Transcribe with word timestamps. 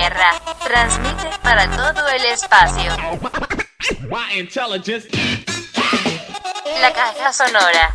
Tierra. 0.00 0.32
Transmite 0.64 1.28
para 1.42 1.70
todo 1.76 2.08
el 2.08 2.24
espacio. 2.24 2.90
La 6.80 6.92
caja 6.94 7.32
sonora. 7.34 7.94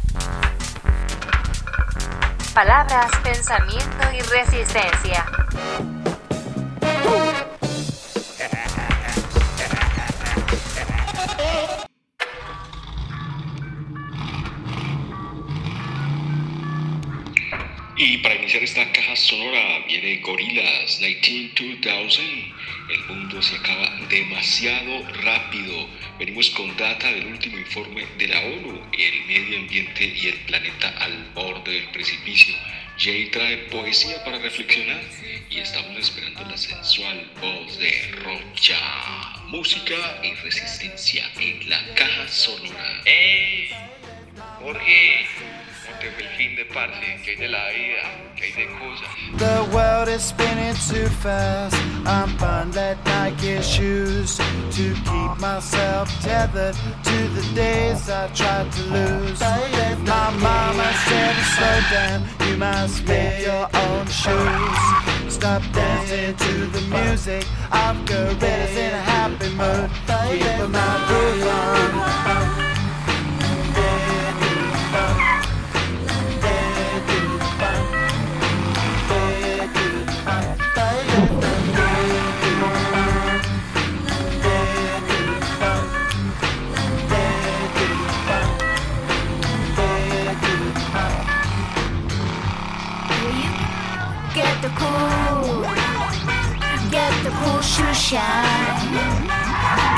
Palabras, 2.53 3.11
pensamiento 3.23 4.11
y 4.13 4.21
resistencia. 4.21 5.25
Y 17.97 18.17
para 18.17 18.35
iniciar 18.35 18.61
esta 18.61 18.91
caja 18.91 19.15
sonora 19.15 19.79
viene 19.87 20.19
Gorillaz 20.19 20.99
19-2000. 22.17 22.53
El 22.89 23.03
mundo 23.05 23.41
se 23.41 23.55
acaba 23.55 23.89
demasiado 24.09 25.07
rápido. 25.23 25.87
Venimos 26.19 26.49
con 26.51 26.75
data 26.77 27.07
del 27.07 27.27
último 27.27 27.57
informe 27.57 28.05
de 28.17 28.27
la 28.27 28.39
ONU, 28.41 28.81
el 28.91 29.25
medio 29.25 29.59
ambiente 29.59 30.05
y 30.05 30.27
el 30.27 30.37
planeta 30.45 30.89
al 30.99 31.31
borde 31.33 31.71
del 31.71 31.89
precipicio. 31.91 32.55
Jay 32.97 33.29
trae 33.29 33.57
poesía 33.69 34.23
para 34.23 34.37
reflexionar 34.37 35.01
y 35.49 35.59
estamos 35.59 35.97
esperando 35.97 36.45
la 36.45 36.57
sensual 36.57 37.29
voz 37.41 37.77
de 37.77 38.11
Rocha. 38.23 38.79
Música 39.47 40.21
y 40.23 40.33
resistencia 40.35 41.29
en 41.37 41.69
la 41.69 41.93
caja 41.95 42.27
sonora. 42.29 43.01
¡Ey! 43.05 43.69
Jorge, 44.59 45.27
no 45.85 46.01
el 46.01 46.37
fin 46.37 46.55
de 46.55 46.65
parce, 46.65 47.21
que 47.23 47.31
hay 47.31 47.35
de 47.35 47.47
la 47.47 47.69
vida, 47.69 48.24
The 48.35 49.69
world 49.73 50.09
is 50.09 50.23
spinning 50.23 50.75
too 50.75 51.07
fast. 51.07 51.75
I'm 52.05 52.35
bound 52.37 52.75
at 52.75 52.97
Nike 53.05 53.61
shoes 53.61 54.37
to 54.37 54.93
keep 54.93 55.39
myself 55.39 56.09
tethered 56.21 56.75
to 56.75 57.27
the 57.29 57.55
days 57.55 58.09
I 58.09 58.27
tried 58.33 58.71
to 58.73 58.83
lose. 58.83 59.39
My 59.39 60.29
mama 60.41 60.91
said, 61.07 61.35
slow 61.55 61.79
down, 61.91 62.23
you 62.49 62.57
must 62.57 63.07
make 63.07 63.45
your 63.45 63.69
own 63.73 64.05
shoes. 64.07 65.33
Stop 65.33 65.61
dancing 65.71 66.35
to 66.35 66.65
the 66.67 66.81
music 66.81 67.45
of 67.71 68.05
gorillas 68.05 68.75
in 68.75 68.93
a 68.93 69.03
happy 69.13 69.49
mood. 69.55 69.89
Keep 70.07 70.69
my 70.69 71.05
groove 71.07 71.47
on. 71.47 72.64
Shoe 97.75 97.93
shine. 97.93 98.93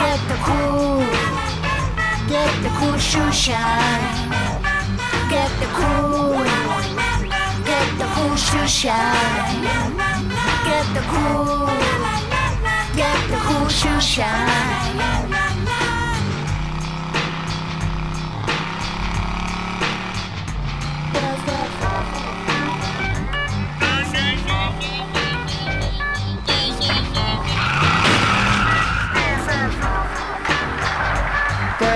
Get 0.02 0.20
the 0.30 0.38
cool, 0.48 0.98
get 2.28 2.54
the 2.64 2.70
cool 2.80 2.98
shoe 2.98 3.32
shine. 3.32 4.30
Get 5.30 5.52
the 5.62 5.68
cool, 5.78 6.44
get 7.70 7.88
the 8.00 8.08
cool 8.16 8.36
shoe 8.36 8.68
shine. 8.68 9.64
Get 10.68 10.86
the 10.96 11.04
cool, 11.12 11.68
get 12.96 13.20
the 13.30 13.38
cool 13.46 13.68
shoe 13.70 14.02
shine. 14.02 15.47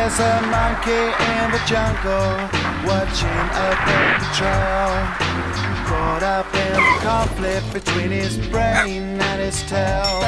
There's 0.02 0.20
a 0.20 0.42
monkey 0.50 1.14
in 1.30 1.52
the 1.52 1.62
jungle 1.68 2.34
watching 2.90 3.46
a 3.54 3.70
patrol. 3.86 4.98
Caught 5.86 6.24
up 6.24 6.52
in 6.56 6.74
the 6.74 6.98
conflict 7.04 7.72
between 7.72 8.10
his 8.10 8.36
brain 8.48 9.22
and 9.22 9.40
his 9.40 9.62
tail. 9.70 10.24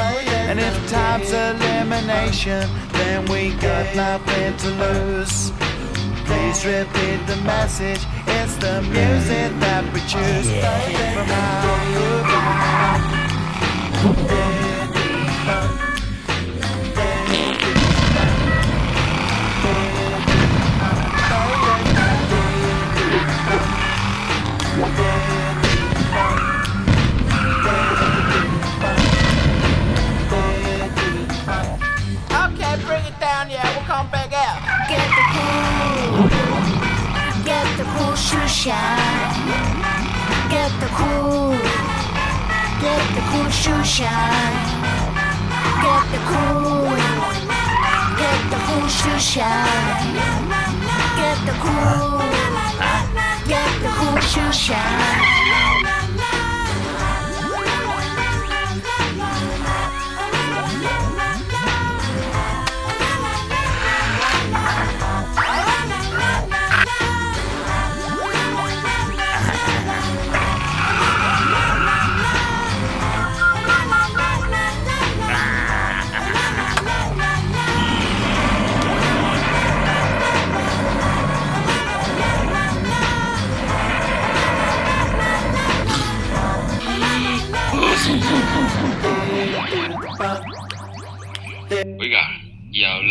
And 0.46 0.60
if 0.60 0.88
time's 0.88 1.32
elimination, 1.32 2.70
then 2.92 3.24
we 3.24 3.50
got 3.54 3.96
nothing 3.96 4.56
to 4.58 4.68
lose. 4.84 5.50
Please 6.24 6.64
repeat 6.64 7.26
the 7.26 7.36
message. 7.42 8.06
It's 8.28 8.54
the 8.54 8.80
music 8.80 9.58
that 9.58 9.82
we 9.92 9.98
choose. 10.02 10.46
Keep 10.46 11.16
'em 11.18 11.64
shine. 54.64 55.23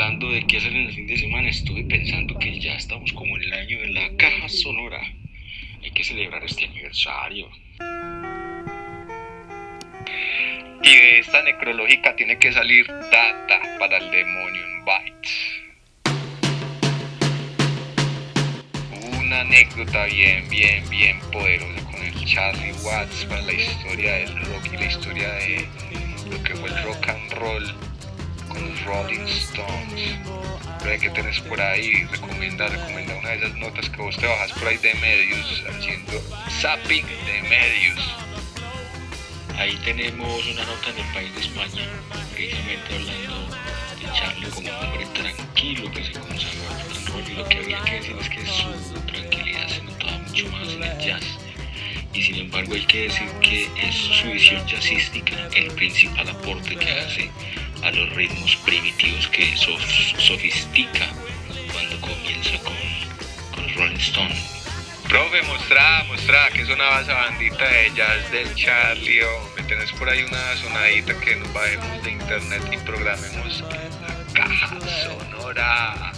Hablando 0.03 0.31
de 0.31 0.45
qué 0.45 0.57
hacer 0.57 0.73
en 0.73 0.87
el 0.87 0.93
fin 0.93 1.07
de 1.07 1.17
semana, 1.17 1.49
estuve 1.49 1.83
pensando 1.85 2.37
que 2.37 2.59
ya 2.59 2.75
estamos 2.75 3.13
como 3.13 3.37
en 3.37 3.43
el 3.43 3.53
año 3.53 3.79
de 3.79 3.87
la 3.87 4.09
caja 4.17 4.49
sonora. 4.49 5.01
Hay 5.81 5.91
que 5.91 6.03
celebrar 6.03 6.43
este 6.43 6.65
aniversario. 6.65 7.49
Y 10.83 10.97
de 10.97 11.19
esta 11.19 11.41
necrológica 11.43 12.17
tiene 12.17 12.37
que 12.37 12.51
salir 12.51 12.85
data 12.87 13.61
para 13.79 13.97
el 13.97 14.11
demonio 14.11 14.61
en 14.61 14.85
bytes. 14.85 15.61
Una 19.21 19.39
anécdota 19.39 20.05
bien, 20.07 20.49
bien, 20.49 20.89
bien 20.89 21.19
poderosa 21.31 21.81
con 21.85 22.03
el 22.03 22.25
Charlie 22.25 22.73
Watts 22.83 23.25
para 23.29 23.41
la 23.43 23.53
historia 23.53 24.13
del 24.15 24.37
rock 24.47 24.65
y 24.73 24.77
la 24.77 24.85
historia 24.85 25.31
de 25.35 25.65
lo 26.29 26.43
que 26.43 26.55
fue 26.55 26.67
el 26.67 26.83
rock 26.83 27.07
and 27.07 27.31
roll 27.35 27.92
Rolling 28.85 29.27
Stones. 29.27 30.19
Pero 30.81 30.99
que 30.99 31.09
tenés 31.09 31.39
por 31.41 31.59
ahí, 31.61 32.05
recomienda, 32.05 32.67
recomienda 32.67 33.15
una 33.15 33.29
de 33.29 33.35
esas 33.37 33.55
notas 33.55 33.89
que 33.89 34.01
vos 34.01 34.17
te 34.17 34.27
bajas 34.27 34.51
por 34.51 34.67
ahí 34.67 34.77
de 34.77 34.93
medios, 34.95 35.63
haciendo 35.69 36.21
zapping 36.61 37.05
de 37.05 37.41
medios. 37.49 37.99
Ahí 39.57 39.79
tenemos 39.85 40.45
una 40.47 40.65
nota 40.65 40.89
en 40.89 41.05
el 41.05 41.13
país 41.13 41.35
de 41.35 41.41
España, 41.41 41.87
precisamente 42.33 42.95
hablando 42.95 43.55
de 43.99 44.05
Charlie 44.13 44.49
como 44.49 44.69
un 44.69 44.75
hombre 44.75 45.05
tranquilo 45.13 45.91
que 45.91 46.03
se 46.03 46.11
consagró 46.13 46.69
al 46.69 47.05
rock 47.05 47.29
y 47.29 47.33
lo 47.33 47.47
que 47.47 47.57
había 47.57 47.83
que 47.83 47.93
decir 47.93 48.15
es 48.19 48.29
que 48.29 48.45
su 48.45 48.99
tranquilidad 49.05 49.67
se 49.69 49.83
notaba 49.83 50.17
mucho 50.17 50.49
más 50.49 50.67
en 50.69 50.83
el 50.83 50.97
jazz. 50.97 51.23
y 52.13 52.21
sin 52.21 52.35
embargo 52.35 52.73
hay 52.73 52.85
que 52.85 53.03
decir 53.03 53.29
que 53.41 53.69
es 53.77 53.95
su 53.95 54.27
visión 54.27 54.65
jazzística 54.67 55.35
el 55.55 55.71
principal 55.73 56.27
aporte 56.29 56.75
que 56.75 56.91
hace 56.91 57.31
a 57.83 57.91
los 57.91 58.09
ritmos 58.15 58.55
primitivos 58.57 59.27
que 59.27 59.55
sof- 59.57 60.19
sofistica 60.19 61.07
cuando 61.71 61.99
comienza 62.01 62.57
con, 62.63 62.75
con 63.53 63.73
Rolling 63.75 63.97
Stone. 63.99 64.35
Profe, 65.09 65.41
mostrá, 65.43 66.03
mostrá 66.07 66.49
que 66.49 66.65
sonaba 66.65 67.01
esa 67.01 67.13
bandita 67.13 67.65
de 67.67 67.91
jazz 67.95 68.31
del 68.31 68.55
Charlie. 68.55 69.21
O 69.21 69.49
me 69.55 69.63
tenés 69.63 69.91
por 69.93 70.09
ahí 70.09 70.23
una 70.23 70.55
sonadita 70.57 71.13
que 71.19 71.35
nos 71.35 71.53
bajemos 71.53 72.03
de 72.03 72.11
internet 72.11 72.63
y 72.71 72.77
programemos 72.77 73.61
la 73.61 74.33
caja 74.33 74.77
sonora. 75.03 76.11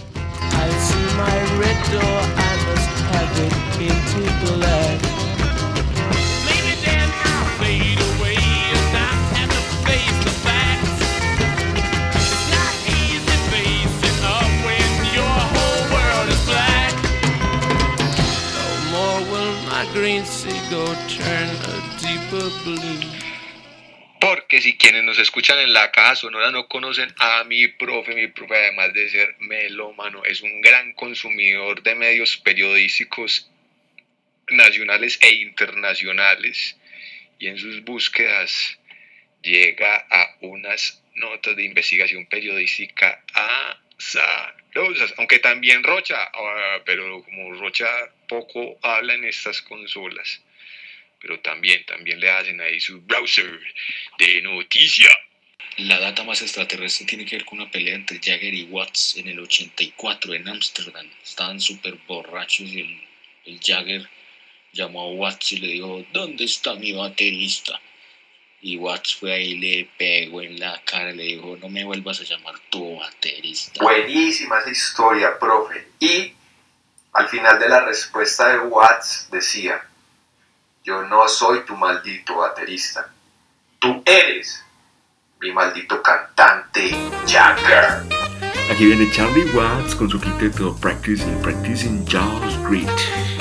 I 0.52 0.70
see 0.80 0.96
my 1.16 1.58
red 1.58 1.76
door, 1.92 2.22
I 2.36 2.56
must 2.64 2.96
have 3.12 3.38
it 3.44 3.90
into 3.90 4.56
black. 4.56 5.15
Porque 24.20 24.60
si 24.60 24.76
quienes 24.76 25.04
nos 25.04 25.18
escuchan 25.18 25.58
en 25.60 25.72
la 25.72 25.90
caja 25.90 26.16
sonora 26.16 26.50
no 26.50 26.68
conocen 26.68 27.14
a 27.18 27.44
mi 27.44 27.68
profe, 27.68 28.14
mi 28.14 28.28
profe 28.28 28.56
además 28.56 28.92
de 28.92 29.08
ser 29.08 29.36
melómano, 29.38 30.24
es 30.24 30.42
un 30.42 30.60
gran 30.60 30.92
consumidor 30.92 31.82
de 31.82 31.94
medios 31.94 32.36
periodísticos 32.36 33.50
nacionales 34.48 35.18
e 35.22 35.34
internacionales. 35.36 36.76
Y 37.38 37.48
en 37.48 37.58
sus 37.58 37.84
búsquedas 37.84 38.78
llega 39.42 40.06
a 40.10 40.36
unas 40.40 41.02
notas 41.14 41.56
de 41.56 41.64
investigación 41.64 42.26
periodística 42.26 43.22
azarosas, 43.96 45.14
aunque 45.16 45.38
también 45.38 45.82
Rocha, 45.82 46.18
ah, 46.34 46.80
pero 46.84 47.22
como 47.22 47.54
Rocha 47.54 47.88
poco 48.28 48.78
habla 48.82 49.14
en 49.14 49.24
estas 49.24 49.62
consolas, 49.62 50.42
pero 51.26 51.40
también, 51.40 51.84
también 51.86 52.20
le 52.20 52.30
hacen 52.30 52.60
ahí 52.60 52.80
su 52.80 53.00
browser 53.00 53.58
de 54.18 54.42
noticia. 54.42 55.10
La 55.78 55.98
data 55.98 56.22
más 56.22 56.40
extraterrestre 56.40 57.04
tiene 57.04 57.26
que 57.26 57.36
ver 57.36 57.44
con 57.44 57.60
una 57.60 57.70
pelea 57.70 57.96
entre 57.96 58.20
Jagger 58.22 58.54
y 58.54 58.64
Watts 58.64 59.16
en 59.16 59.26
el 59.28 59.40
84 59.40 60.34
en 60.34 60.48
Ámsterdam. 60.48 61.06
Estaban 61.24 61.60
súper 61.60 61.94
borrachos 62.06 62.68
y 62.68 62.80
el, 62.80 63.04
el 63.46 63.60
Jagger 63.60 64.08
llamó 64.72 65.02
a 65.02 65.12
Watts 65.14 65.52
y 65.52 65.56
le 65.58 65.66
dijo, 65.68 66.04
¿dónde 66.12 66.44
está 66.44 66.74
mi 66.74 66.92
baterista? 66.92 67.80
Y 68.62 68.76
Watts 68.76 69.16
fue 69.16 69.32
ahí 69.32 69.52
y 69.52 69.58
le 69.58 69.88
pegó 69.98 70.42
en 70.42 70.60
la 70.60 70.80
cara 70.84 71.10
y 71.10 71.16
le 71.16 71.24
dijo, 71.24 71.56
no 71.56 71.68
me 71.68 71.84
vuelvas 71.84 72.20
a 72.20 72.24
llamar 72.24 72.54
tu 72.70 72.96
baterista. 72.96 73.82
Buenísima 73.82 74.60
esa 74.60 74.70
historia, 74.70 75.38
profe. 75.38 75.88
Y 75.98 76.32
al 77.12 77.28
final 77.28 77.58
de 77.58 77.68
la 77.68 77.84
respuesta 77.84 78.48
de 78.48 78.60
Watts 78.60 79.28
decía, 79.32 79.82
yo 80.86 81.02
no 81.02 81.26
soy 81.26 81.64
tu 81.64 81.76
maldito 81.76 82.36
baterista. 82.36 83.10
Tú 83.80 84.02
eres 84.06 84.64
mi 85.40 85.52
maldito 85.52 86.00
cantante 86.00 86.90
Jagger. 87.26 88.04
Aquí 88.70 88.86
viene 88.86 89.10
Charlie 89.10 89.50
Watts 89.52 89.96
con 89.96 90.08
su 90.08 90.20
quinteto 90.20 90.76
Practicing, 90.76 91.42
Practicing 91.42 92.06
Jazz 92.06 92.56
Great. 92.62 93.35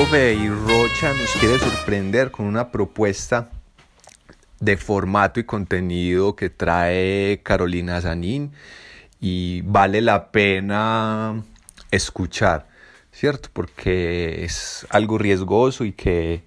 Profe, 0.00 0.32
y 0.32 0.48
Rocha 0.48 1.12
nos 1.12 1.30
quiere 1.32 1.58
sorprender 1.58 2.30
con 2.30 2.46
una 2.46 2.72
propuesta 2.72 3.50
de 4.58 4.78
formato 4.78 5.40
y 5.40 5.44
contenido 5.44 6.34
que 6.36 6.48
trae 6.48 7.42
Carolina 7.42 8.00
Zanin 8.00 8.50
y 9.20 9.60
vale 9.60 10.00
la 10.00 10.32
pena 10.32 11.44
escuchar, 11.90 12.66
¿cierto? 13.12 13.50
Porque 13.52 14.42
es 14.42 14.86
algo 14.88 15.18
riesgoso 15.18 15.84
y 15.84 15.92
que 15.92 16.44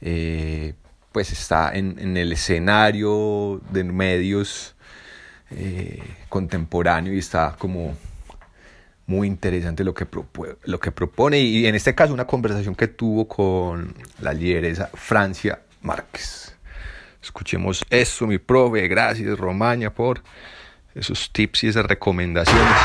eh, 0.00 0.74
pues 1.12 1.30
está 1.30 1.70
en, 1.72 2.16
el 2.16 2.32
escenario 2.32 3.60
de 3.70 3.84
medios 3.84 4.74
eh, 5.52 6.02
contemporáneo 6.28 7.14
y 7.14 7.18
está 7.18 7.54
como 7.60 7.96
muy 9.08 9.26
interesante 9.26 9.84
lo 9.84 9.94
que, 9.94 10.04
propone 10.04 11.38
y 11.38 11.66
en 11.66 11.74
este 11.74 11.94
caso 11.94 12.12
una 12.12 12.26
conversación 12.26 12.74
que 12.74 12.88
tuvo 12.88 13.26
con 13.26 13.94
la 14.20 14.34
lideresa 14.34 14.90
Francia 14.94 15.62
Márquez. 15.80 16.54
Escuchemos 17.22 17.84
eso, 17.88 18.26
mi 18.26 18.38
profe. 18.38 18.86
Gracias, 18.86 19.38
Romaña, 19.38 19.94
por 19.94 20.22
esos 20.94 21.32
tips 21.32 21.64
y 21.64 21.68
esas 21.68 21.86
recomendaciones. 21.86 22.76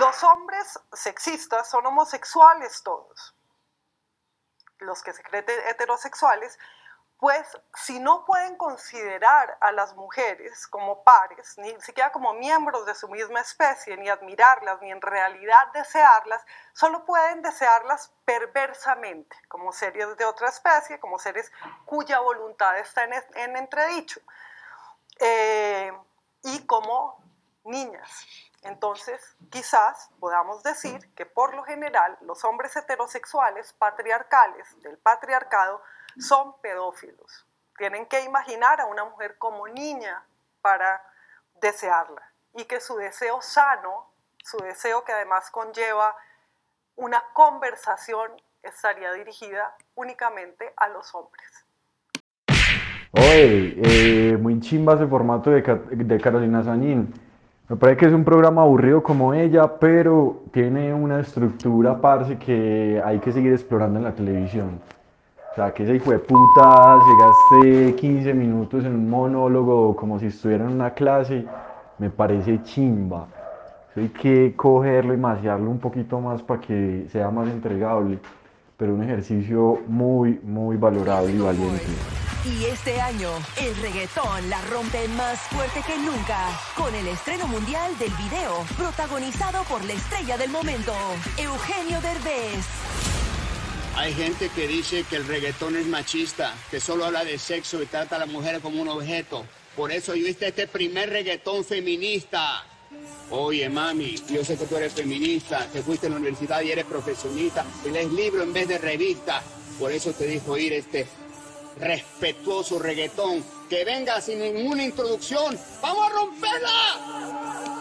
Los 0.00 0.24
hombres 0.24 0.80
sexistas 0.92 1.70
son 1.70 1.86
homosexuales 1.86 2.82
todos. 2.82 3.36
Los 4.80 5.04
que 5.04 5.12
se 5.12 5.22
creen 5.22 5.44
heterosexuales 5.70 6.58
pues 7.18 7.46
si 7.74 7.98
no 7.98 8.26
pueden 8.26 8.56
considerar 8.56 9.56
a 9.60 9.72
las 9.72 9.94
mujeres 9.96 10.66
como 10.66 11.02
pares, 11.02 11.56
ni 11.56 11.80
siquiera 11.80 12.12
como 12.12 12.34
miembros 12.34 12.84
de 12.84 12.94
su 12.94 13.08
misma 13.08 13.40
especie, 13.40 13.96
ni 13.96 14.08
admirarlas, 14.08 14.80
ni 14.82 14.90
en 14.90 15.00
realidad 15.00 15.72
desearlas, 15.72 16.44
solo 16.74 17.06
pueden 17.06 17.40
desearlas 17.40 18.12
perversamente, 18.26 19.34
como 19.48 19.72
seres 19.72 20.14
de 20.18 20.24
otra 20.26 20.48
especie, 20.48 21.00
como 21.00 21.18
seres 21.18 21.50
cuya 21.86 22.20
voluntad 22.20 22.78
está 22.78 23.04
en, 23.04 23.56
entredicho, 23.56 24.20
eh, 25.18 25.92
y 26.42 26.66
como 26.66 27.24
niñas. 27.64 28.26
Entonces, 28.62 29.36
quizás 29.50 30.10
podamos 30.20 30.62
decir 30.62 31.14
que 31.14 31.24
por 31.24 31.54
lo 31.54 31.62
general 31.62 32.18
los 32.20 32.44
hombres 32.44 32.76
heterosexuales 32.76 33.72
patriarcales 33.74 34.80
del 34.82 34.98
patriarcado 34.98 35.80
son 36.18 36.54
pedófilos. 36.60 37.46
Tienen 37.76 38.06
que 38.06 38.22
imaginar 38.24 38.80
a 38.80 38.86
una 38.86 39.04
mujer 39.04 39.36
como 39.38 39.68
niña 39.68 40.24
para 40.62 41.02
desearla 41.60 42.22
y 42.54 42.64
que 42.64 42.80
su 42.80 42.96
deseo 42.96 43.40
sano, 43.42 44.10
su 44.42 44.58
deseo 44.58 45.04
que 45.04 45.12
además 45.12 45.50
conlleva 45.50 46.16
una 46.96 47.22
conversación, 47.32 48.30
estaría 48.62 49.12
dirigida 49.12 49.76
únicamente 49.94 50.72
a 50.76 50.88
los 50.88 51.14
hombres. 51.14 51.66
Oye, 53.12 53.76
eh, 53.82 54.36
muy 54.36 54.60
chimba 54.60 54.94
ese 54.94 55.06
formato 55.06 55.50
de, 55.50 55.62
Carolina 56.20 56.62
Sanín. 56.62 57.14
Me 57.68 57.76
parece 57.76 57.98
que 57.98 58.06
es 58.06 58.12
un 58.12 58.24
programa 58.24 58.62
aburrido 58.62 59.02
como 59.02 59.34
ella, 59.34 59.78
pero 59.78 60.44
tiene 60.52 60.92
una 60.94 61.20
estructura, 61.20 62.00
parce, 62.00 62.38
que 62.38 63.02
hay 63.04 63.18
que 63.18 63.32
seguir 63.32 63.52
explorando 63.52 63.98
en 63.98 64.04
la 64.04 64.14
televisión. 64.14 64.80
O 65.56 65.58
sea, 65.58 65.72
que 65.72 65.84
ese 65.84 65.96
hijo 65.96 66.10
de 66.10 66.18
puta 66.18 66.98
llegaste 67.08 67.96
15 67.96 68.34
minutos 68.34 68.84
en 68.84 68.94
un 68.94 69.08
monólogo 69.08 69.96
como 69.96 70.18
si 70.18 70.26
estuviera 70.26 70.66
en 70.66 70.72
una 70.72 70.92
clase, 70.92 71.46
me 71.96 72.10
parece 72.10 72.62
chimba. 72.62 73.26
hay 73.96 74.10
que 74.10 74.52
cogerlo 74.54 75.14
y 75.14 75.16
maciarlo 75.16 75.70
un 75.70 75.78
poquito 75.78 76.20
más 76.20 76.42
para 76.42 76.60
que 76.60 77.06
sea 77.10 77.30
más 77.30 77.48
entregable. 77.48 78.18
Pero 78.76 78.92
un 78.92 79.02
ejercicio 79.02 79.78
muy, 79.86 80.38
muy 80.42 80.76
valorable 80.76 81.32
y 81.32 81.38
valiente. 81.38 81.86
Y 82.44 82.66
este 82.66 83.00
año, 83.00 83.30
el 83.58 83.74
reggaetón 83.76 84.50
la 84.50 84.60
rompe 84.70 85.08
más 85.16 85.38
fuerte 85.48 85.80
que 85.86 85.96
nunca, 86.04 86.36
con 86.76 86.94
el 86.94 87.08
estreno 87.08 87.46
mundial 87.46 87.96
del 87.98 88.12
video, 88.12 88.52
protagonizado 88.76 89.64
por 89.64 89.82
la 89.86 89.94
estrella 89.94 90.36
del 90.36 90.50
momento, 90.50 90.92
Eugenio 91.38 91.98
Derbez. 92.02 93.15
Hay 93.96 94.12
gente 94.12 94.50
que 94.50 94.68
dice 94.68 95.04
que 95.08 95.16
el 95.16 95.26
reggaetón 95.26 95.74
es 95.74 95.86
machista, 95.86 96.54
que 96.70 96.80
solo 96.80 97.06
habla 97.06 97.24
de 97.24 97.38
sexo 97.38 97.82
y 97.82 97.86
trata 97.86 98.16
a 98.16 98.18
la 98.18 98.26
mujer 98.26 98.60
como 98.60 98.82
un 98.82 98.88
objeto. 98.88 99.46
Por 99.74 99.90
eso 99.90 100.14
yo 100.14 100.26
hice 100.28 100.48
este 100.48 100.66
primer 100.66 101.08
reggaetón 101.10 101.64
feminista. 101.64 102.64
Oye, 103.30 103.68
mami, 103.70 104.16
yo 104.28 104.44
sé 104.44 104.56
que 104.56 104.66
tú 104.66 104.76
eres 104.76 104.92
feminista, 104.92 105.66
que 105.72 105.82
fuiste 105.82 106.06
a 106.06 106.10
la 106.10 106.16
universidad 106.16 106.60
y 106.60 106.70
eres 106.70 106.84
profesionista, 106.84 107.64
y 107.84 107.90
lees 107.90 108.12
libro 108.12 108.42
en 108.42 108.52
vez 108.52 108.68
de 108.68 108.78
revista. 108.78 109.42
Por 109.78 109.90
eso 109.90 110.12
te 110.12 110.26
dijo 110.26 110.56
ir 110.58 110.74
este 110.74 111.06
respetuoso 111.80 112.78
reggaetón. 112.78 113.44
Que 113.68 113.84
venga 113.84 114.20
sin 114.20 114.38
ninguna 114.38 114.84
introducción. 114.84 115.58
¡Vamos 115.82 116.06
a 116.06 116.10
romperla! 116.10 117.75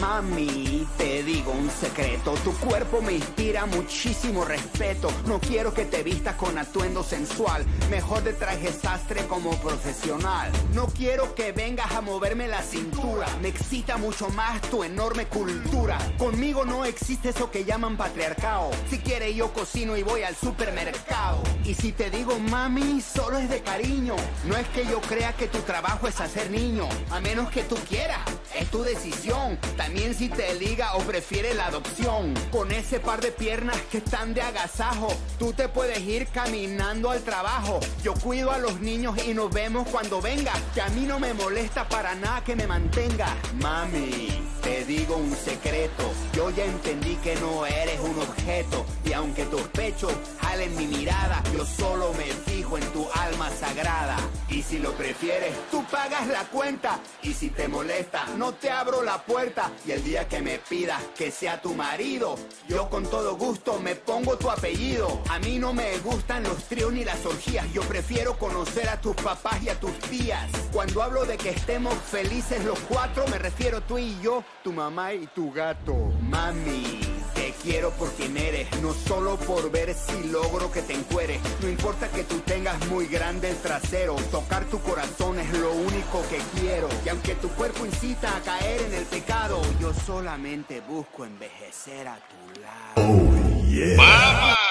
Mami, 0.00 0.86
te 0.98 1.22
digo 1.22 1.52
un 1.52 1.70
secreto, 1.70 2.34
tu 2.44 2.52
cuerpo 2.58 3.00
me 3.00 3.12
inspira 3.14 3.64
muchísimo 3.64 4.44
respeto. 4.44 5.08
No 5.26 5.40
quiero 5.40 5.72
que 5.72 5.86
te 5.86 6.02
vistas 6.02 6.34
con 6.36 6.58
atuendo 6.58 7.02
sensual, 7.02 7.64
mejor 7.90 8.22
de 8.22 8.34
traje 8.34 8.70
sastre 8.72 9.26
como 9.26 9.50
profesional. 9.56 10.52
No 10.74 10.86
quiero 10.86 11.34
que 11.34 11.52
vengas 11.52 11.90
a 11.92 12.02
moverme 12.02 12.46
la 12.46 12.62
cintura, 12.62 13.26
me 13.40 13.48
excita 13.48 13.96
mucho 13.96 14.28
más 14.30 14.60
tu 14.62 14.84
enorme 14.84 15.26
cultura. 15.26 15.98
Conmigo 16.18 16.64
no 16.66 16.84
existe 16.84 17.30
eso 17.30 17.50
que 17.50 17.64
llaman 17.64 17.96
patriarcado. 17.96 18.70
Si 18.90 18.98
quieres 18.98 19.34
yo 19.34 19.52
cocino 19.52 19.96
y 19.96 20.02
voy 20.02 20.22
al 20.22 20.36
supermercado. 20.36 21.42
Y 21.64 21.74
si 21.74 21.92
te 21.92 22.10
digo 22.10 22.38
mami, 22.38 23.00
solo 23.00 23.38
es 23.38 23.48
de 23.48 23.60
cariño. 23.60 24.16
No 24.44 24.56
es 24.56 24.68
que 24.68 24.84
yo 24.84 25.00
crea 25.00 25.32
que 25.32 25.48
tu 25.48 25.58
trabajo 25.60 26.06
es 26.06 26.20
hacer 26.20 26.50
niño, 26.50 26.86
a 27.10 27.20
menos 27.20 27.50
que 27.50 27.62
tú 27.62 27.76
quieras, 27.88 28.20
es 28.58 28.70
tu 28.70 28.82
decisión. 28.82 29.58
También 29.76 30.14
si 30.14 30.28
te 30.28 30.54
liga 30.54 30.94
o 30.94 31.00
prefieres 31.00 31.56
la 31.56 31.66
adopción. 31.66 32.34
Con 32.50 32.72
ese 32.72 33.00
par 33.00 33.20
de 33.20 33.32
piernas 33.32 33.76
que 33.90 33.98
están 33.98 34.34
de 34.34 34.42
agasajo, 34.42 35.08
tú 35.38 35.52
te 35.52 35.68
puedes 35.68 36.00
ir 36.00 36.26
caminando 36.28 37.10
al 37.10 37.22
trabajo. 37.22 37.80
Yo 38.02 38.14
cuido 38.14 38.50
a 38.52 38.58
los 38.58 38.80
niños 38.80 39.16
y 39.26 39.34
nos 39.34 39.50
vemos 39.52 39.88
cuando 39.88 40.20
venga. 40.20 40.52
Que 40.74 40.82
a 40.82 40.88
mí 40.88 41.04
no 41.06 41.18
me 41.18 41.34
molesta 41.34 41.88
para 41.88 42.14
nada 42.14 42.42
que 42.44 42.56
me 42.56 42.66
mantenga. 42.66 43.36
Mami, 43.60 44.28
te 44.66 44.84
digo 44.84 45.16
un 45.16 45.32
secreto. 45.36 46.02
Yo 46.32 46.50
ya 46.50 46.64
entendí 46.64 47.14
que 47.22 47.36
no 47.36 47.64
eres 47.64 48.00
un 48.00 48.20
objeto. 48.20 48.84
Y 49.04 49.12
aunque 49.12 49.44
tus 49.44 49.62
pechos 49.68 50.12
jalen 50.40 50.76
mi 50.76 50.88
mirada, 50.88 51.40
yo 51.54 51.64
solo 51.64 52.12
me 52.14 52.24
fijo 52.24 52.76
en 52.76 52.84
tu 52.92 53.06
alma 53.14 53.48
sagrada. 53.50 54.16
Y 54.48 54.62
si 54.62 54.80
lo 54.80 54.90
prefieres, 54.92 55.54
tú 55.70 55.84
pagas 55.84 56.26
la 56.26 56.42
cuenta. 56.48 56.98
Y 57.22 57.32
si 57.32 57.50
te 57.50 57.68
molesta, 57.68 58.26
no 58.36 58.54
te 58.54 58.70
abro 58.70 59.02
la 59.02 59.22
puerta. 59.22 59.70
Y 59.86 59.92
el 59.92 60.02
día 60.02 60.26
que 60.26 60.42
me 60.42 60.58
pidas 60.58 61.00
que 61.16 61.30
sea 61.30 61.62
tu 61.62 61.72
marido, 61.74 62.34
yo 62.68 62.90
con 62.90 63.08
todo 63.08 63.36
gusto 63.36 63.78
me 63.78 63.94
pongo 63.94 64.36
tu 64.36 64.50
apellido. 64.50 65.22
A 65.30 65.38
mí 65.38 65.60
no 65.60 65.72
me 65.72 65.96
gustan 65.98 66.42
los 66.42 66.64
tríos 66.64 66.92
ni 66.92 67.04
las 67.04 67.24
orgías, 67.24 67.72
yo 67.72 67.82
prefiero 67.82 68.36
conocer 68.36 68.88
a 68.88 69.00
tus 69.00 69.14
papás 69.14 69.62
y 69.62 69.68
a 69.68 69.78
tus 69.78 69.96
tías. 70.10 70.50
Cuando 70.72 71.02
hablo 71.02 71.24
de 71.24 71.36
que 71.36 71.50
estemos 71.50 71.94
felices 71.94 72.64
los 72.64 72.78
cuatro, 72.80 73.24
me 73.28 73.38
refiero 73.38 73.80
tú 73.80 73.98
y 73.98 74.18
yo, 74.20 74.42
tu 74.66 74.72
mamá 74.72 75.14
y 75.14 75.28
tu 75.28 75.52
gato. 75.52 75.94
Mami, 76.22 77.00
te 77.36 77.54
quiero 77.62 77.92
por 77.92 78.10
quien 78.14 78.36
eres, 78.36 78.66
no 78.82 78.92
solo 78.92 79.36
por 79.36 79.70
ver 79.70 79.94
si 79.94 80.24
logro 80.24 80.72
que 80.72 80.82
te 80.82 80.92
encueres. 80.92 81.38
No 81.62 81.68
importa 81.68 82.08
que 82.08 82.24
tú 82.24 82.40
tengas 82.40 82.84
muy 82.88 83.06
grande 83.06 83.48
el 83.50 83.56
trasero, 83.58 84.16
tocar 84.32 84.64
tu 84.64 84.80
corazón 84.80 85.38
es 85.38 85.56
lo 85.56 85.70
único 85.70 86.20
que 86.28 86.38
quiero. 86.60 86.88
Y 87.04 87.10
aunque 87.10 87.36
tu 87.36 87.48
cuerpo 87.50 87.86
incita 87.86 88.36
a 88.36 88.40
caer 88.40 88.82
en 88.82 88.94
el 88.94 89.04
pecado, 89.04 89.62
yo 89.80 89.94
solamente 89.94 90.80
busco 90.80 91.24
envejecer 91.24 92.08
a 92.08 92.16
tu 92.16 92.60
lado. 92.60 93.08
Oh, 93.08 93.64
yeah. 93.68 94.65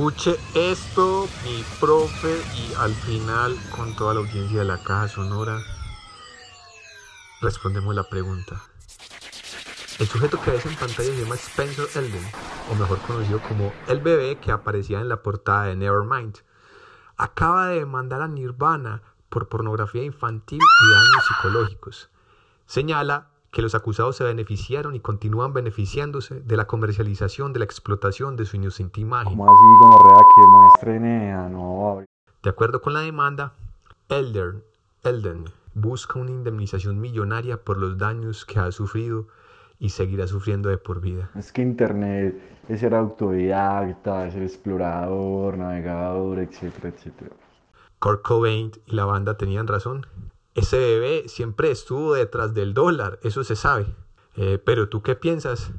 Escuche 0.00 0.38
esto, 0.54 1.28
mi 1.44 1.62
profe, 1.78 2.34
y 2.56 2.72
al 2.78 2.94
final, 2.94 3.54
con 3.76 3.94
toda 3.96 4.14
la 4.14 4.20
audiencia 4.20 4.60
de 4.60 4.64
la 4.64 4.82
caja 4.82 5.08
sonora, 5.08 5.60
respondemos 7.42 7.94
la 7.94 8.04
pregunta. 8.04 8.62
El 9.98 10.08
sujeto 10.08 10.40
que 10.40 10.52
ves 10.52 10.64
en 10.64 10.74
pantalla 10.76 11.04
se 11.04 11.22
llama 11.22 11.34
Spencer 11.34 11.86
Elden, 11.96 12.26
o 12.70 12.76
mejor 12.76 12.98
conocido 13.00 13.42
como 13.42 13.74
el 13.88 14.00
bebé 14.00 14.38
que 14.38 14.50
aparecía 14.50 15.02
en 15.02 15.10
la 15.10 15.22
portada 15.22 15.64
de 15.64 15.76
Nevermind. 15.76 16.38
acaba 17.18 17.66
de 17.66 17.80
demandar 17.80 18.22
a 18.22 18.28
Nirvana 18.28 19.02
por 19.28 19.50
pornografía 19.50 20.02
infantil 20.02 20.60
y 20.60 20.94
daños 20.94 21.26
psicológicos. 21.28 22.08
Señala 22.64 23.28
que 23.50 23.62
los 23.62 23.74
acusados 23.74 24.16
se 24.16 24.24
beneficiaron 24.24 24.94
y 24.94 25.00
continúan 25.00 25.52
beneficiándose 25.52 26.40
de 26.40 26.56
la 26.56 26.66
comercialización, 26.66 27.52
de 27.52 27.58
la 27.58 27.64
explotación 27.64 28.36
de 28.36 28.44
su 28.44 28.56
inocente 28.56 29.00
imagen. 29.00 29.36
¿Cómo 29.36 29.44
así, 29.44 29.62
gonorrea, 29.82 30.18
que 30.34 30.46
muestre 30.46 31.00
nea? 31.00 31.48
No, 31.48 32.04
De 32.42 32.50
acuerdo 32.50 32.80
con 32.80 32.94
la 32.94 33.00
demanda, 33.00 33.54
Elder, 34.08 34.64
Elden 35.02 35.44
busca 35.74 36.18
una 36.18 36.30
indemnización 36.30 37.00
millonaria 37.00 37.62
por 37.62 37.78
los 37.78 37.98
daños 37.98 38.44
que 38.44 38.58
ha 38.58 38.70
sufrido 38.72 39.26
y 39.78 39.90
seguirá 39.90 40.26
sufriendo 40.26 40.68
de 40.68 40.76
por 40.76 41.00
vida. 41.00 41.30
es 41.36 41.52
que 41.52 41.62
internet 41.62 42.38
es 42.68 42.80
ser 42.80 42.94
autodidacta, 42.94 44.26
es 44.26 44.34
ser 44.34 44.42
explorador, 44.42 45.56
navegador, 45.56 46.38
etcétera, 46.38 46.90
etcétera. 46.90 47.30
Kurt 47.98 48.22
Cobain 48.22 48.72
y 48.86 48.94
la 48.94 49.04
banda 49.06 49.36
tenían 49.36 49.66
razón. 49.66 50.06
Ese 50.54 50.78
bebé 50.78 51.28
siempre 51.28 51.70
estuvo 51.70 52.14
detrás 52.14 52.54
del 52.54 52.74
dólar, 52.74 53.20
eso 53.22 53.44
se 53.44 53.54
sabe. 53.54 53.86
Eh, 54.36 54.60
pero 54.64 54.88
tú 54.88 55.02
qué 55.02 55.14
piensas? 55.14 55.70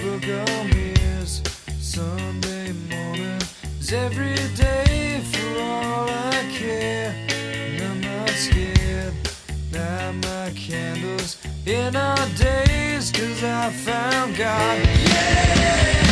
Book 0.02 0.24
on 0.28 0.70
mirrors, 0.72 1.42
Sunday 1.80 2.74
morning 2.90 3.42
is 3.80 3.94
every 3.94 4.36
day 4.58 5.22
for 5.32 5.62
all 5.62 6.10
I 6.10 6.52
care. 6.52 7.16
And 7.30 7.82
I'm 7.82 8.02
not 8.02 8.30
scared, 8.32 9.14
light 9.72 10.12
my 10.22 10.52
candles 10.52 11.38
in 11.66 11.96
our 11.96 12.28
days 12.36 13.10
cause 13.14 13.42
I 13.42 13.72
found 13.72 14.36
God. 14.36 14.80
Yeah! 14.86 16.07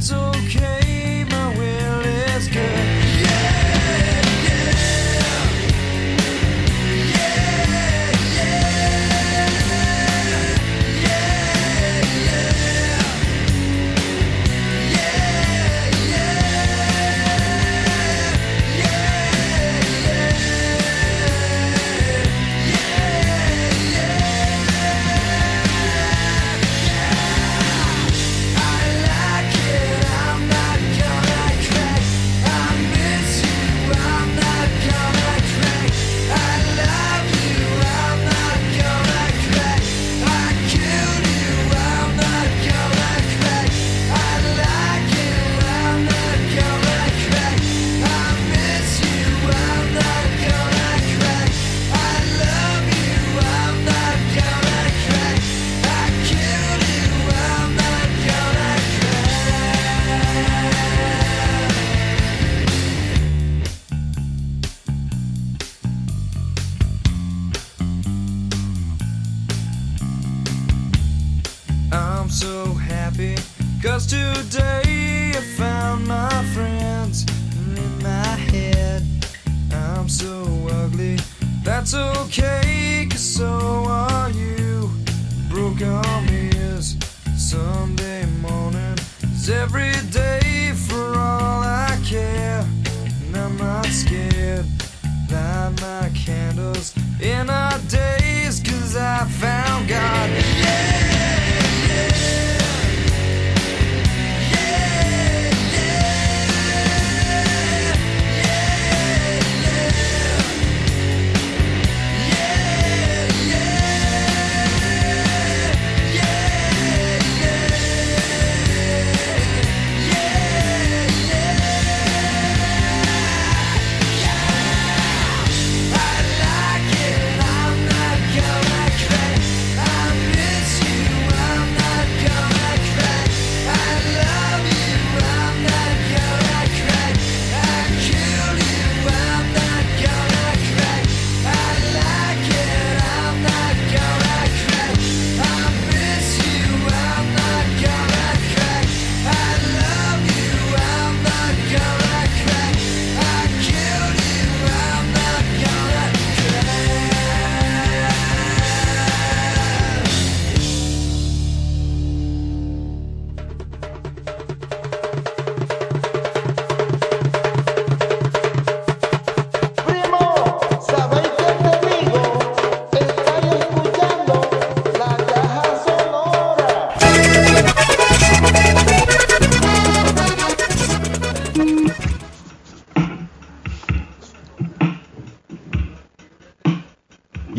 That's 0.00 0.12
okay. 0.12 0.79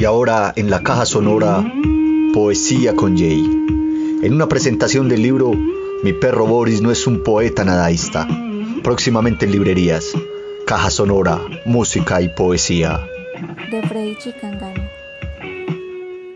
Ahora 0.05 0.53
en 0.55 0.69
la 0.69 0.81
caja 0.81 1.05
sonora 1.05 1.63
Poesía 2.33 2.95
con 2.95 3.17
Jay. 3.17 3.43
En 4.23 4.33
una 4.33 4.47
presentación 4.47 5.09
del 5.09 5.21
libro 5.21 5.51
Mi 6.03 6.13
perro 6.13 6.47
Boris 6.47 6.81
no 6.81 6.91
es 6.91 7.05
un 7.07 7.23
poeta 7.23 7.65
nadaísta. 7.65 8.27
Próximamente 8.83 9.45
en 9.45 9.51
librerías. 9.51 10.13
Caja 10.65 10.89
sonora, 10.89 11.41
música 11.65 12.21
y 12.21 12.29
poesía. 12.29 13.05
De 13.69 13.81
Freddy 13.87 14.15
Chicangano. 14.17 14.81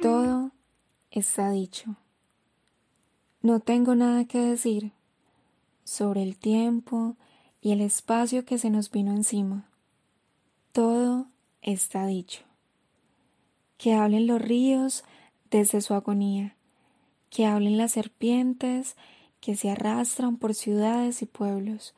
Todo 0.01 0.51
está 1.11 1.49
dicho. 1.49 1.95
No 3.41 3.61
tengo 3.61 3.95
nada 3.95 4.25
que 4.25 4.39
decir 4.39 4.91
sobre 5.83 6.23
el 6.23 6.35
tiempo 6.35 7.15
y 7.61 7.71
el 7.71 7.81
espacio 7.81 8.43
que 8.43 8.57
se 8.57 8.69
nos 8.69 8.91
vino 8.91 9.11
encima. 9.11 9.69
Todo 10.71 11.27
está 11.61 12.05
dicho. 12.05 12.41
Que 13.77 13.93
hablen 13.93 14.27
los 14.27 14.41
ríos 14.41 15.03
desde 15.51 15.81
su 15.81 15.93
agonía, 15.93 16.55
que 17.29 17.45
hablen 17.45 17.77
las 17.77 17.91
serpientes 17.91 18.95
que 19.39 19.55
se 19.55 19.69
arrastran 19.69 20.38
por 20.38 20.55
ciudades 20.55 21.21
y 21.21 21.25
pueblos, 21.25 21.93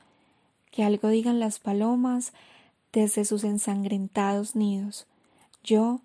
que 0.71 0.83
algo 0.83 1.07
digan 1.09 1.39
las 1.39 1.59
palomas 1.59 2.33
desde 2.91 3.25
sus 3.25 3.43
ensangrentados 3.43 4.55
nidos. 4.55 5.07
Yo, 5.63 6.01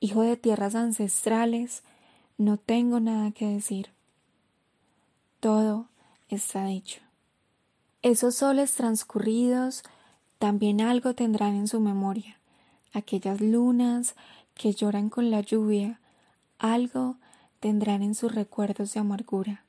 hijo 0.00 0.22
de 0.22 0.36
tierras 0.36 0.74
ancestrales, 0.74 1.82
no 2.38 2.56
tengo 2.56 3.00
nada 3.00 3.30
que 3.30 3.46
decir. 3.46 3.90
Todo 5.40 5.88
está 6.28 6.66
dicho. 6.66 7.00
Esos 8.02 8.34
soles 8.34 8.72
transcurridos 8.72 9.82
también 10.38 10.80
algo 10.80 11.14
tendrán 11.14 11.54
en 11.54 11.68
su 11.68 11.80
memoria. 11.80 12.38
Aquellas 12.92 13.40
lunas 13.40 14.14
que 14.54 14.72
lloran 14.72 15.10
con 15.10 15.30
la 15.30 15.40
lluvia, 15.40 16.00
algo 16.58 17.16
tendrán 17.60 18.02
en 18.02 18.14
sus 18.14 18.34
recuerdos 18.34 18.94
de 18.94 19.00
amargura. 19.00 19.64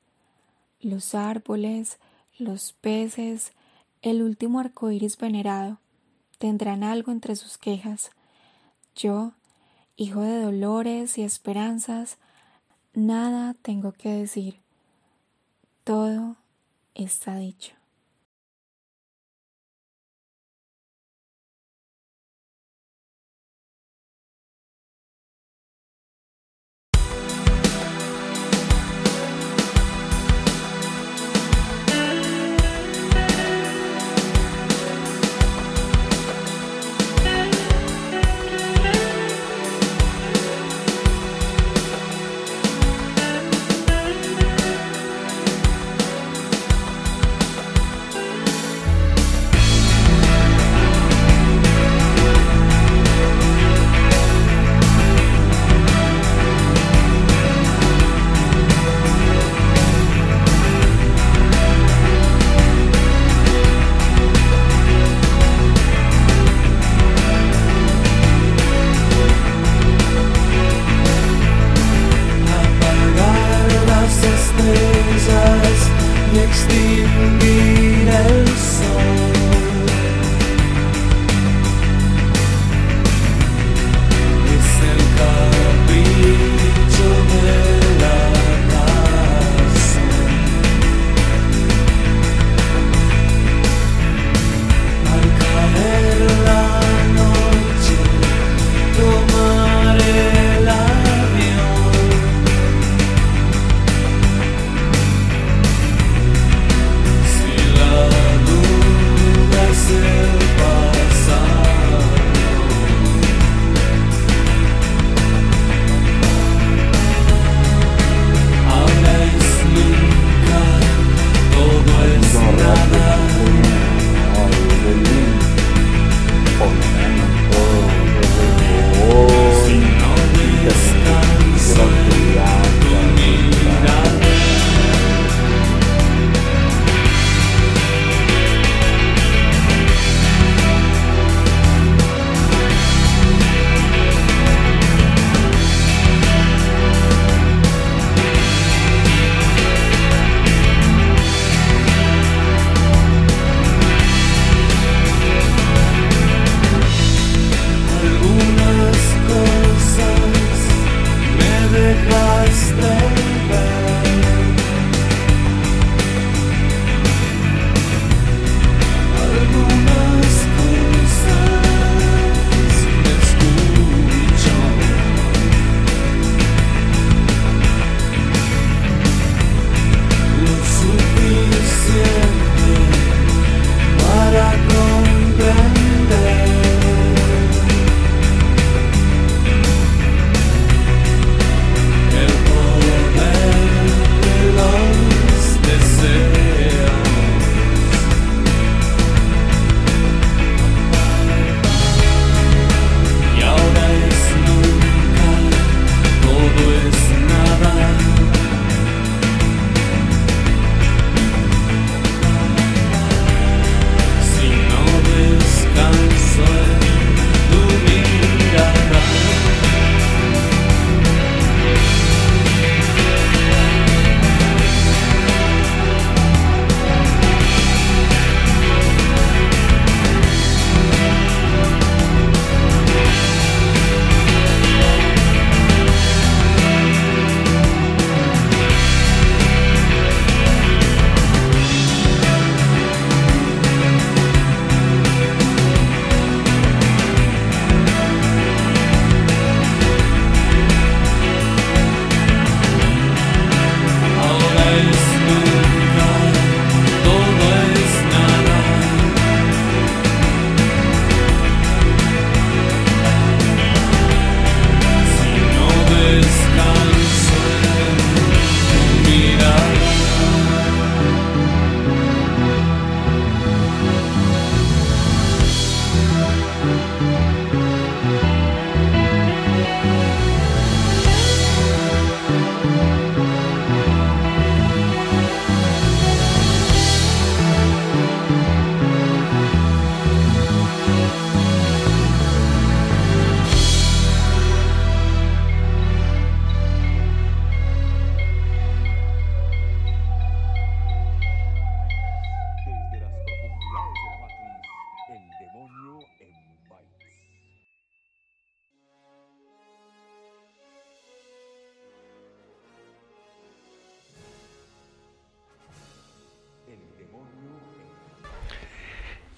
Los 0.80 1.16
árboles, 1.16 1.98
los 2.38 2.74
peces, 2.74 3.54
el 4.02 4.22
último 4.22 4.60
arco 4.60 4.92
iris 4.92 5.18
venerado, 5.18 5.80
tendrán 6.38 6.84
algo 6.84 7.12
entre 7.12 7.36
sus 7.36 7.58
quejas. 7.58 8.12
Yo, 8.96 9.34
hijo 9.96 10.22
de 10.22 10.42
dolores 10.42 11.18
y 11.18 11.24
esperanzas, 11.24 12.18
nada 12.94 13.56
tengo 13.62 13.92
que 13.92 14.10
decir. 14.10 14.60
Todo 15.84 16.36
está 16.94 17.38
dicho. 17.38 17.75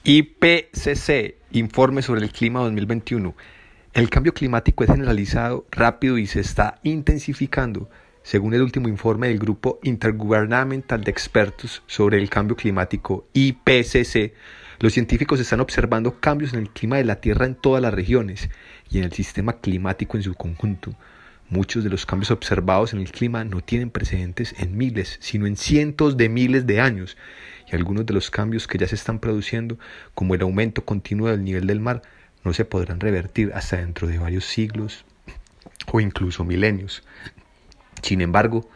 IPCC, 0.09 1.35
informe 1.51 2.01
sobre 2.01 2.21
el 2.21 2.31
clima 2.31 2.61
2021. 2.61 3.35
El 3.91 4.09
cambio 4.09 4.33
climático 4.33 4.85
es 4.85 4.89
generalizado, 4.89 5.67
rápido 5.69 6.17
y 6.17 6.27
se 6.27 6.39
está 6.39 6.79
intensificando. 6.83 7.89
Según 8.23 8.53
el 8.53 8.61
último 8.61 8.87
informe 8.87 9.27
del 9.27 9.37
Grupo 9.37 9.79
Intergubernamental 9.83 11.03
de 11.03 11.11
Expertos 11.11 11.83
sobre 11.87 12.19
el 12.19 12.29
Cambio 12.29 12.55
Climático, 12.55 13.27
IPCC, 13.33 14.31
los 14.79 14.93
científicos 14.93 15.41
están 15.41 15.59
observando 15.59 16.21
cambios 16.21 16.53
en 16.53 16.59
el 16.59 16.69
clima 16.69 16.95
de 16.95 17.03
la 17.03 17.19
Tierra 17.19 17.45
en 17.45 17.55
todas 17.55 17.81
las 17.81 17.93
regiones 17.93 18.49
y 18.89 18.99
en 18.99 19.03
el 19.03 19.11
sistema 19.11 19.59
climático 19.59 20.15
en 20.15 20.23
su 20.23 20.35
conjunto. 20.35 20.95
Muchos 21.49 21.83
de 21.83 21.89
los 21.89 22.05
cambios 22.05 22.31
observados 22.31 22.93
en 22.93 22.99
el 22.99 23.11
clima 23.11 23.43
no 23.43 23.59
tienen 23.61 23.89
precedentes 23.89 24.55
en 24.57 24.77
miles, 24.77 25.17
sino 25.21 25.47
en 25.47 25.57
cientos 25.57 26.15
de 26.15 26.29
miles 26.29 26.65
de 26.65 26.79
años, 26.79 27.17
y 27.71 27.75
algunos 27.75 28.05
de 28.05 28.13
los 28.13 28.31
cambios 28.31 28.67
que 28.67 28.77
ya 28.77 28.87
se 28.87 28.95
están 28.95 29.19
produciendo, 29.19 29.77
como 30.13 30.35
el 30.35 30.41
aumento 30.41 30.85
continuo 30.85 31.29
del 31.29 31.43
nivel 31.43 31.67
del 31.67 31.79
mar, 31.79 32.01
no 32.43 32.53
se 32.53 32.65
podrán 32.65 32.99
revertir 32.99 33.51
hasta 33.53 33.77
dentro 33.77 34.07
de 34.07 34.19
varios 34.19 34.45
siglos 34.45 35.05
o 35.91 35.99
incluso 35.99 36.43
milenios. 36.43 37.03
Sin 38.01 38.21
embargo, 38.21 38.69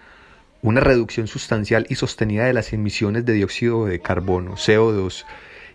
una 0.62 0.82
reducción 0.82 1.28
sustancial 1.28 1.86
y 1.90 1.96
sostenida 1.96 2.46
de 2.46 2.54
las 2.54 2.74
emisiones 2.74 3.26
de 3.26 3.34
dióxido 3.34 3.86
de 3.86 4.02
carbono, 4.02 4.56
CO2 4.56 5.26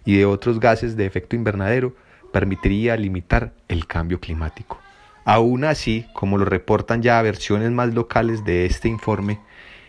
y 0.04 0.18
de 0.18 0.26
otros 0.26 0.60
gases 0.60 0.96
de 0.96 1.06
efecto 1.06 1.36
invernadero 1.36 1.96
permitiría 2.32 2.96
limitar 2.96 3.52
el 3.68 3.86
cambio 3.86 4.20
climático. 4.20 4.78
Aún 5.24 5.64
así, 5.64 6.06
como 6.12 6.38
lo 6.38 6.44
reportan 6.44 7.02
ya 7.02 7.20
versiones 7.22 7.72
más 7.72 7.94
locales 7.94 8.44
de 8.44 8.66
este 8.66 8.88
informe, 8.88 9.40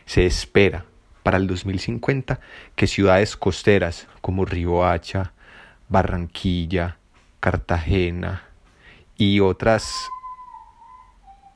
se 0.06 0.26
espera 0.26 0.86
para 1.28 1.40
el 1.40 1.48
2050 1.48 2.40
que 2.78 2.88
ciudades 2.88 3.36
costeras 3.36 4.08
como 4.22 4.46
Riohacha, 4.46 5.34
Barranquilla, 5.90 7.00
Cartagena 7.42 8.44
y 9.18 9.42
otras 9.42 9.94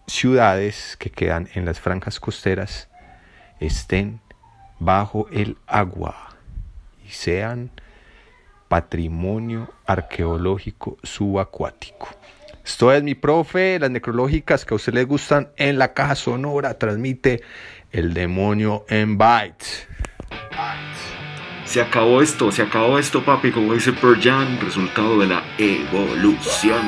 ciudades 0.08 0.98
que 1.00 1.10
quedan 1.10 1.48
en 1.54 1.64
las 1.64 1.80
franjas 1.80 2.20
costeras 2.20 2.90
estén 3.62 4.20
bajo 4.80 5.30
el 5.32 5.56
agua 5.68 6.36
y 7.08 7.12
sean 7.12 7.72
patrimonio 8.68 9.74
arqueológico 9.86 10.98
subacuático. 11.02 12.10
Esto 12.66 12.92
es 12.92 13.02
mi 13.04 13.16
profe, 13.16 13.80
las 13.80 13.90
necrológicas 13.90 14.66
que 14.66 14.74
a 14.74 14.76
usted 14.76 14.94
le 14.94 15.06
gustan 15.06 15.50
en 15.56 15.80
la 15.80 15.94
caja 15.94 16.16
sonora, 16.16 16.78
transmite 16.78 17.42
el 17.92 18.14
demonio 18.14 18.86
en 18.90 19.18
bytes. 19.18 19.88
Se 21.66 21.82
acabó 21.82 22.22
esto, 22.22 22.52
se 22.52 22.64
acabó 22.64 23.00
esto, 23.00 23.24
papi, 23.24 23.52
como 23.52 23.74
dice 23.74 23.94
Pearl 23.94 24.22
Jam, 24.22 24.60
resultado 24.60 25.20
de 25.20 25.28
la 25.28 25.44
evolución. 25.58 26.82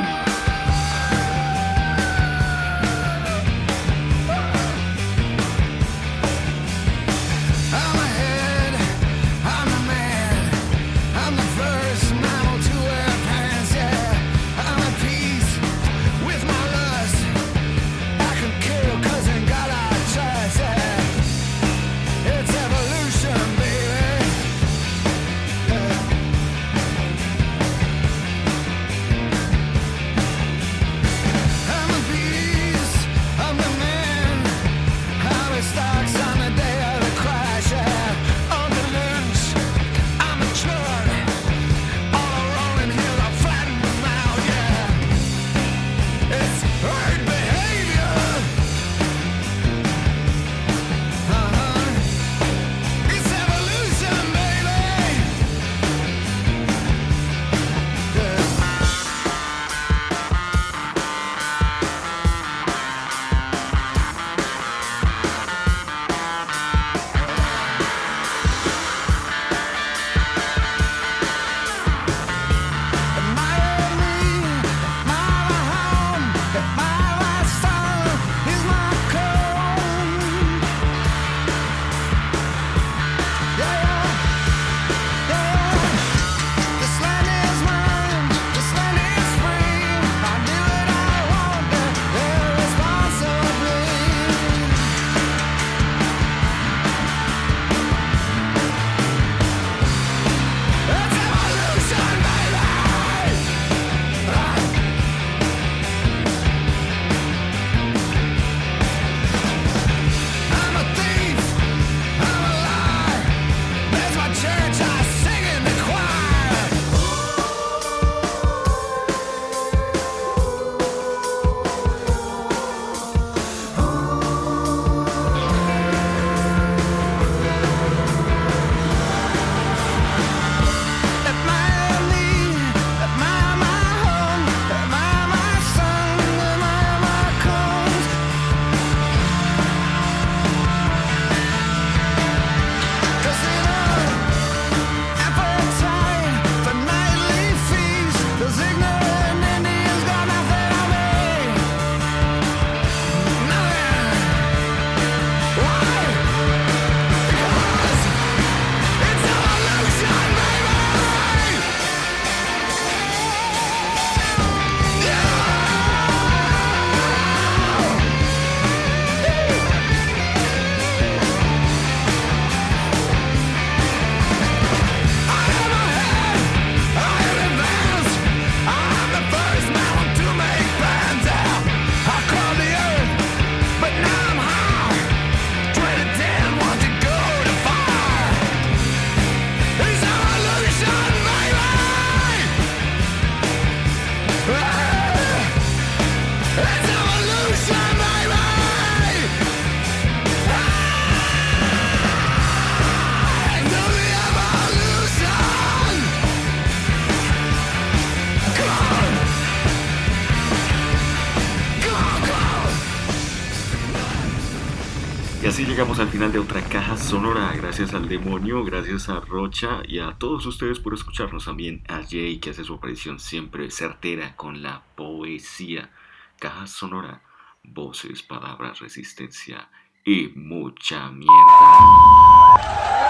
Al 216.04 216.10
final 216.10 216.34
de 216.34 216.40
otra 216.40 216.62
caja 216.62 216.98
sonora. 216.98 217.54
Gracias 217.56 217.94
al 217.94 218.10
demonio, 218.10 218.66
gracias 218.66 219.08
a 219.08 219.22
Rocha 219.22 219.82
y 219.88 220.00
a 220.00 220.12
todos 220.12 220.46
ustedes 220.46 220.78
por 220.80 220.94
escucharnos. 220.94 221.46
También 221.46 221.82
a 221.88 222.02
Jay 222.04 222.40
que 222.40 222.50
hace 222.50 222.66
su 222.66 222.74
aparición 222.74 223.22
siempre 223.22 223.72
certera 223.72 224.36
con 224.36 224.62
la 224.62 224.84
poesía. 224.96 225.92
Caja 226.40 226.68
sonora, 226.68 227.22
voces, 227.64 228.22
palabras, 228.22 228.82
resistencia 228.82 229.70
y 230.04 230.28
mucha 230.36 231.10
mierda. 231.10 233.03